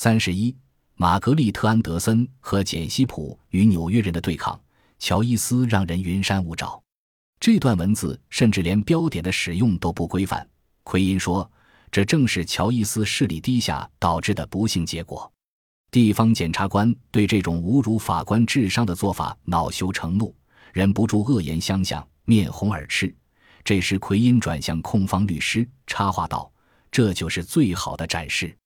[0.00, 0.56] 三十一，
[0.94, 4.56] 玛格丽特·安德森和简·西普与纽约人的对抗。
[5.00, 6.80] 乔伊斯让人云山雾罩。
[7.40, 10.48] 这段文字甚至连标点的使用都不规范。
[10.84, 11.50] 奎因说，
[11.90, 15.28] 这正是乔伊斯势力低下导致的不幸结果。
[15.90, 20.32] 地方检察官对这种侮辱法官智商的做法恼羞成怒，
[20.72, 23.12] 忍不住恶言相向，面红耳赤。
[23.64, 26.48] 这时，奎因转向控方律师，插话道
[26.88, 28.56] ：“这就是最好的展示，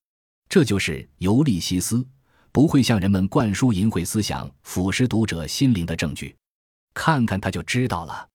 [0.53, 2.07] 这就是尤利西斯
[2.51, 6.37] 不会向人们灌输淫秽思想、腐蚀读者心灵的证据。
[6.93, 8.29] 看看他就知道了。”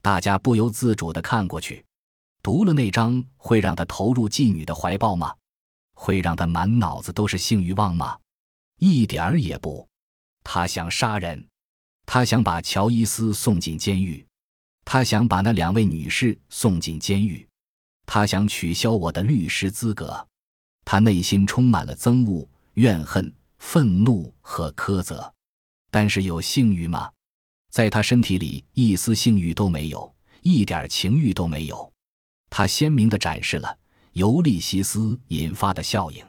[0.00, 1.84] 大家不由自主地看过去，
[2.42, 5.34] 读了那章会让他投入妓女的怀抱吗？
[5.92, 8.16] 会让他满脑子都是性欲望吗？
[8.78, 9.86] 一点儿也不，
[10.42, 11.46] 他想杀人，
[12.06, 14.26] 他想把乔伊斯送进监狱，
[14.86, 17.46] 他想把那两位女士送进监狱，
[18.06, 20.26] 他想取消我的律师资格，
[20.90, 25.30] 他内心充满了憎恶、怨恨、愤怒和苛责，
[25.90, 27.10] 但是有性欲吗？
[27.70, 31.92] 在他身体里一丝性欲都没有，一点情欲都没有。
[32.48, 33.76] 他鲜明地展示了
[34.14, 36.24] 尤利西斯引发的效应。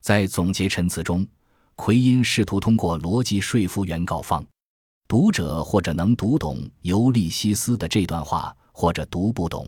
[0.00, 1.26] 在总结陈词中。
[1.74, 4.44] 奎因试图通过逻辑说服原告方，
[5.08, 9.66] 读者或者能读懂尤利西斯的这段话，或者读不懂。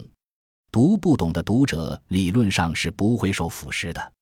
[0.71, 4.13] 读不懂的读者理论上是不会受腐蚀的。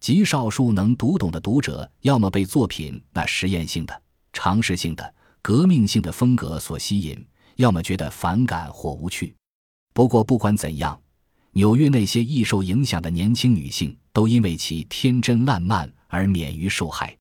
[0.00, 7.22] 极少数能读懂的读者，要么被作品那实验性的、尝试性的、革命性的风格所吸引，
[7.56, 9.34] 要么觉得反感或无趣。
[9.92, 10.98] 不过，不管怎样，
[11.52, 17.14] 纽约那些易受影响的年轻女性，都因为其天真烂漫而免于受害。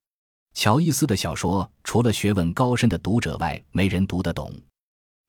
[0.54, 4.54] 乔伊斯的小说除了学问高深的读者外，没人读得懂，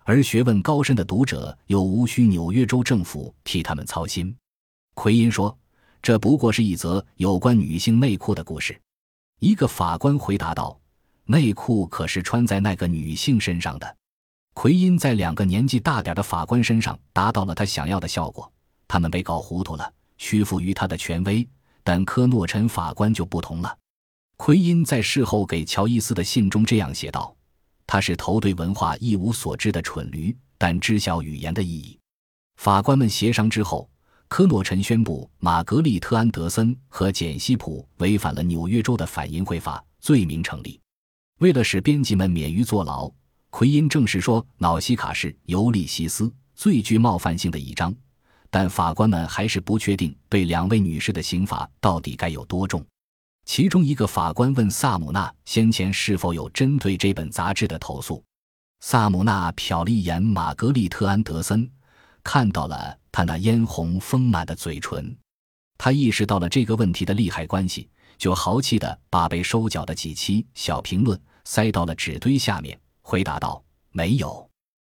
[0.05, 4.37] 而学问高深的读者又无需纽约州政府替他们操心。
[4.95, 5.57] 奎因说
[6.03, 8.81] ：“这不过是一则有关女性内裤的故事。”
[9.41, 10.79] 一个法官回答道
[11.25, 13.97] ：“内裤可是穿在那个女性身上的。”
[14.53, 18.53] 奎因在两个年纪大点的法官身上达到了他想要的效果，
[18.87, 21.49] 他们被搞糊涂了，屈服于他的权威。
[21.83, 23.77] 但科诺陈法官就不同了。
[24.37, 27.35] 奎因在事后给乔伊斯的信中这样写道
[27.87, 31.99] ：“他是头对文化一无所知的蠢驴，但知晓语言的意义。”
[32.57, 33.90] 法官们协商之后，
[34.31, 40.81] 科诺陈宣布玛格丽特·安德森和简·西普违反了纽约州的反淫秽法，罪名成立。
[41.41, 43.11] 为了使编辑们免于坐牢，
[43.51, 47.93] 奎因正式说瑙西卡是尤利西斯最具冒犯性的一章。
[48.51, 52.87] 但法官们还是不确定对两位女士的刑罚到底该有多重。
[53.47, 58.23] 其中一个法官问萨姆纳先前是否有针对这本杂志的投诉。
[58.79, 61.69] 萨姆纳瞟了一眼玛格丽特·安德森，
[62.23, 65.17] 看到了他那嫣红丰满的嘴唇，
[65.79, 67.89] 他意识到了这个问题的利害关系，
[68.19, 73.63] 就豪气地把被收缴的几期小评论塞到了纸堆下面，回答道
[73.93, 74.49] ：“没有。”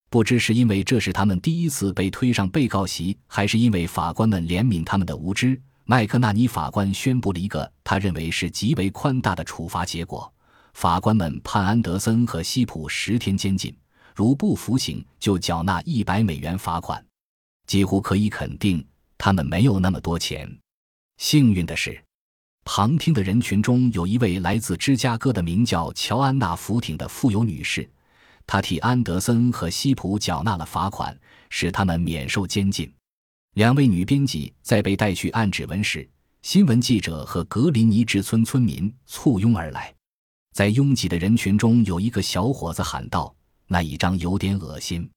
[0.09, 5.59] 不知是因为这是他们第一次被推上被告席，还是因为法官们怜悯他们的无知。
[5.85, 10.31] 麦克纳尼法官宣布了一个他认为是极为宽大的处罚结果：
[10.73, 13.73] 法官们判安德森和西普十天监禁，
[14.13, 17.01] 如不服刑就缴纳一百美元罚款。
[17.71, 18.85] 几乎可以肯定，
[19.17, 20.45] 他们没有那么多钱。
[21.19, 22.03] 幸运的是，
[22.65, 27.89] 旁听的人群中有一位来自芝加哥的名叫乔安娜·福挺的富有女士，
[28.45, 31.17] 她替安德森和西普缴纳了罚款，
[31.49, 32.93] 使他们免受监禁。
[33.53, 36.05] 两位女编辑在被带去按指纹时，
[36.41, 39.95] 新闻记者和格林尼治村村民簇拥而来。
[40.53, 43.33] 在拥挤的人群中，有一个小伙子喊道
[43.65, 45.09] ：“那一张有点恶心。”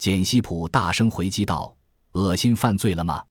[0.00, 1.76] 简西普大声回击道
[2.12, 3.24] ：“恶心犯罪了吗？”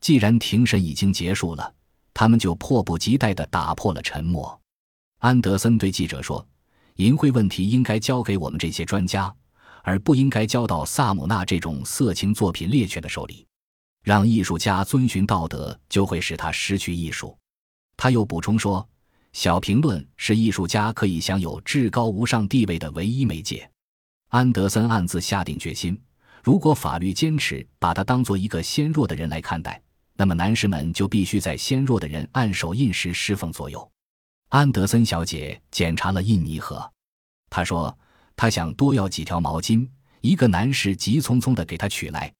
[0.00, 1.74] 既然庭审已经结束了，
[2.12, 4.60] 他们就迫不及待地打破了沉默。
[5.18, 6.46] 安德森对记者说
[6.96, 9.34] ：“淫秽问题应该交给我们这些专家，
[9.82, 13.46] 而不应该交到萨姆纳这种色情作品猎犬的手里。”
[14.04, 17.36] 让艺术家遵循道德，就会使他失去艺术。
[17.96, 18.86] 他又补充说
[19.32, 23.68] ：“小评论是艺术家可以享有至高无上地位的唯一媒介。”
[24.28, 26.00] 安德森暗自下定决心：
[26.46, 29.82] 如果法律坚持把他当做一个纤弱的人来看待，
[30.14, 33.90] 那么男士们就必须在纤弱的人按手印时侍奉左右。
[34.50, 36.88] 安德森小姐检查了印泥盒，
[37.50, 37.98] 她说
[38.36, 39.88] ：“她想多要几条毛巾。”
[40.22, 42.32] 一个男士急匆匆地给她取来。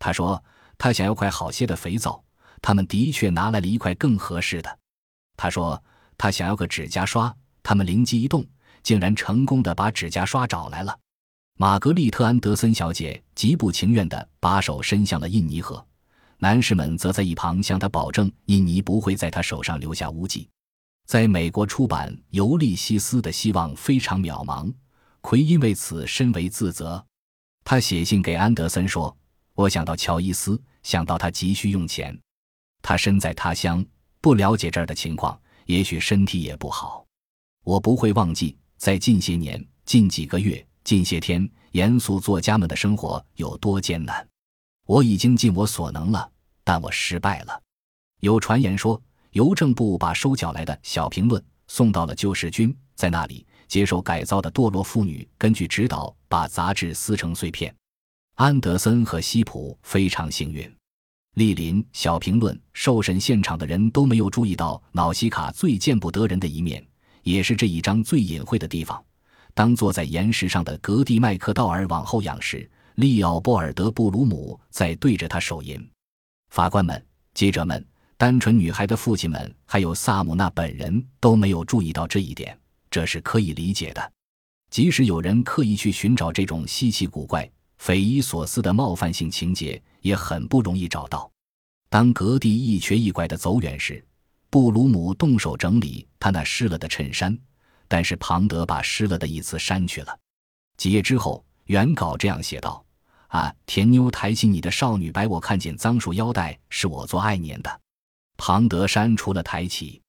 [0.00, 0.44] 他说。
[0.76, 2.24] 他想要块好些的肥皂，
[2.60, 4.78] 他们的确拿来了一块更合适的。
[5.36, 5.80] 他说
[6.18, 8.44] 他想要个指甲刷，他们灵机一动，
[8.82, 10.98] 竟然成功的把指甲刷找来了。
[11.56, 15.84] 玛格丽特·安德森小姐极不情愿地把手伸向了印尼盒，
[16.38, 20.48] 男士们则在一旁向她保证印尼不会在她手上留下污迹。
[21.06, 24.72] 在美国出版《尤利西斯》的希望非常渺茫，
[25.20, 27.04] 奎因为此深为自责。
[27.62, 29.16] 他写信给安德森说
[29.54, 32.18] ：“我想到乔伊斯，想到他急需用钱。
[32.82, 33.84] 他身在他乡，
[34.20, 37.06] 不了解这儿的情况，也许身体也不好。
[37.62, 44.24] 我不会忘记，在近些年、近几个月、近些天，严肃作家们的生活有多艰难。
[44.86, 46.30] 我已经尽我所能了，
[46.62, 47.60] 但我失败了。
[48.20, 49.00] 有传言说。”
[49.34, 57.74] 邮政部把收缴来的小评论送到了救世军，在那里接受改造的堕落妇女根据指导把杂志撕成碎片。
[58.36, 60.72] 安德森和西普非常幸运，
[61.34, 66.86] 莅临小评论受审现场的人都没有注意到瑙西卡最见不得人的一面，
[67.24, 69.04] 也是这一章最隐晦的地方。
[69.54, 75.88] 当坐在岩石上的格蒂麦克道尔往后仰时，利奥波尔德布鲁姆在对着他手淫。
[76.50, 77.02] 法官们，
[77.32, 77.84] 记者们。
[78.16, 82.56] 单纯女孩的父亲们，还有萨姆纳本人都没有注意到这一点，
[82.88, 84.12] 这是可以理解的。
[84.70, 87.48] 即使有人刻意去寻找这种稀奇古怪、
[87.78, 91.28] 匪夷所思的冒犯性情节，也很不容易找到。
[91.90, 94.02] 当格蒂一瘸一拐地走远时，
[94.48, 97.36] 布鲁姆动手整理他那湿了的衬衫，
[97.88, 100.18] 但是庞德把“湿了”的一词删去了。
[100.76, 102.84] 几页之后，原稿这样写道
[103.28, 107.80] ：“啊，甜妞抬起你的少女白，我看见脏束腰带是我做爱粘的。”
[108.36, 110.02] 庞德删除了抬起，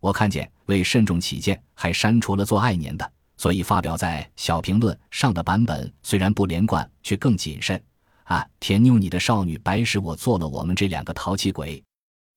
[0.00, 7.80] 我看见为慎重起见，还删除了做爱年的，所以发表在小评论上的版本虽然不连贯，却更谨慎。
[8.24, 11.84] 啊，甜妞，你的少女白使我做了我们这两个淘气鬼。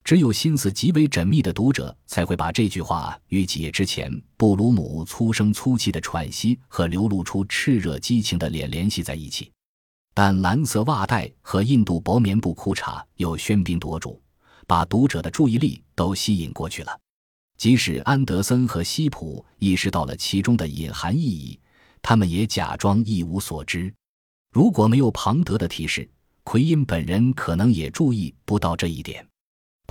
[0.10, 9.52] 只有心思极为缜密的读者才会把这句话与几页之前布鲁姆粗声粗气的喘息和流露出炽热激情的脸联系在一起。
[10.16, 14.20] 但蓝色袜带和印度薄棉布裤衩又喧宾夺主。
[14.66, 17.00] 把读者的注意力都吸引过去了，
[17.56, 21.60] 即使安德森和西普意识到了其中的隐含意义，
[22.02, 23.94] 他们也假装一无所知。
[24.52, 26.10] 如果没有庞德的提示，
[26.44, 29.24] 奎因本人可能也注意不到这一点。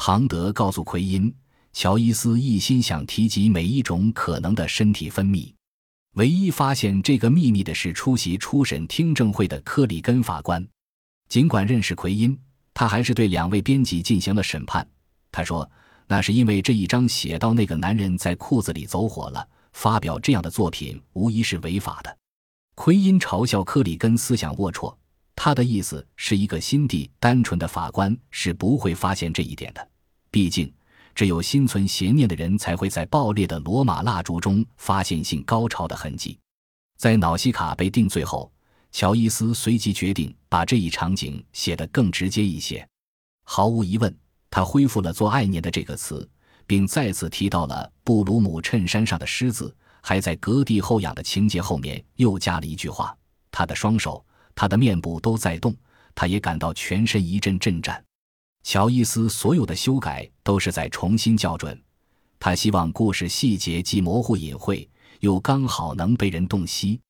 [0.00, 1.34] 庞德告诉奎因，
[1.72, 5.52] 乔伊斯一心想提及每一种可能的身体分泌。
[6.14, 10.64] 唯一发现这个秘密的是出席初审听证会的科里根法官，
[11.28, 12.38] 尽管认识奎因。
[12.72, 14.88] 他还是对两位编辑进行了审判。
[15.32, 15.68] 他说
[16.06, 19.44] ：“那是因为这一章写到那个男人在裤子里走火了。
[19.72, 22.18] 发表这样的作品无疑是违法的。”
[22.76, 24.94] 奎因嘲笑克里根思想龌龊，
[25.40, 29.88] 他的意思是一个心地单纯的法官是不会发现这一点的。
[30.32, 30.68] 毕竟，
[31.14, 36.36] 只有心存邪念的人才会在爆裂的罗马蜡烛中发现性高潮的痕迹。
[36.96, 38.50] 在瑙西卡被定罪后。
[38.90, 42.84] 乔伊斯随即决定把这一场景写得更直接一些。
[43.44, 44.12] 毫无疑问，
[44.50, 46.26] 他恢复了“做爱念”的这个词，
[46.66, 53.14] 并再次提到了布鲁姆衬衫上的狮子，还在格蒂后仰的情节后面又加了一句话
[53.52, 54.24] ：“他的双手，
[54.58, 55.72] 他的面部都在动，
[56.16, 58.04] 他也感到全身一阵震颤。”
[58.66, 61.80] 乔伊斯所有的修改都是在重新校准，
[62.40, 64.88] 他希望故事细节既模糊隐晦，
[65.20, 67.00] 又刚好能被人洞悉。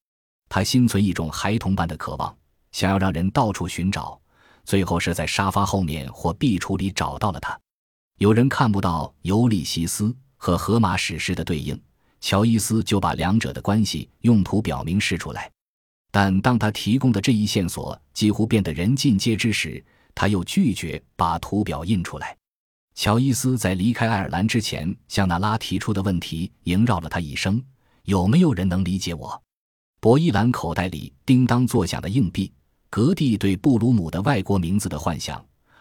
[0.50, 2.36] 他心存一种孩童般的渴望，
[2.70, 4.20] 想要让人到处寻找，
[4.66, 7.58] 最后是在沙发后面或壁橱里找到了他。
[8.18, 10.04] 有人看不到《尤利西斯》
[10.36, 11.80] 和《荷马史诗》的对应，
[12.20, 15.50] 乔伊斯就把两者的关系用图表明示出来。
[16.20, 19.80] 但当他提供的这一线索几乎变得人尽皆知时，
[20.16, 22.36] 他又拒绝把图表印出来。
[22.96, 27.62] 乔伊斯在离开爱尔兰之前向那拉提出的问题萦绕了他一生：
[28.02, 29.40] 有没有人能理解我？
[30.00, 32.52] 博伊兰口袋里叮当作响的硬币，
[32.90, 35.40] 格蒂对布鲁姆的外国名字的幻想，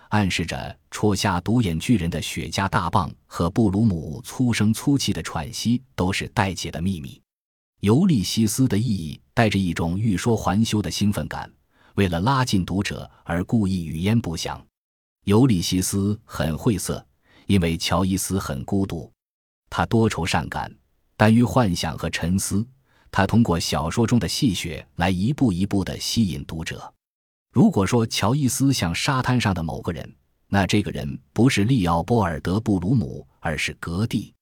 [0.09, 7.19] 暗示着戳瞎独眼巨人的雪茄大棒和布鲁姆粗声粗气的喘息都是待解的秘密。
[7.81, 11.51] 尤利西斯的意义带着一种欲说还休的兴奋感，
[11.93, 14.59] 为了拉近读者而故意语焉不详。
[15.25, 17.05] 尤利西斯很晦涩，
[17.45, 19.11] 因为乔伊斯很孤独，
[19.69, 20.73] 他多愁善感，
[21.15, 22.65] 耽于幻想和沉思。
[23.11, 26.91] 他通过小说中的戏谑来一步一步地吸引读者。
[27.53, 30.15] 如果说乔伊斯像沙滩上的某个人，
[30.47, 34.33] 那这个人不是利奥波尔德·布鲁姆，而是格蒂。